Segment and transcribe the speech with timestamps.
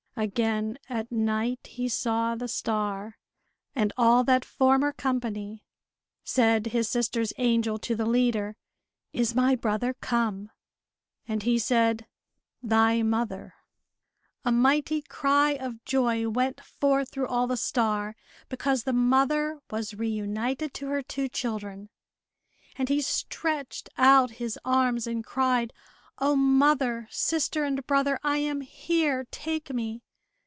[0.17, 3.17] Again at night he saw the star,
[3.73, 5.63] and all that former company.
[6.23, 8.55] Said his sister's angel to the leader:
[9.13, 10.51] "Is my brother come?"
[11.27, 12.05] And he said,
[12.61, 13.55] "Thy mother!"
[14.45, 18.15] A mighty cry of joy went forth through all the star,
[18.47, 21.89] because the mother was reunited to her two children.
[22.75, 25.73] And he stretched out his arms and cried,
[26.19, 29.25] "O, mother, sister, and brother, I am here!
[29.31, 30.03] Take me!"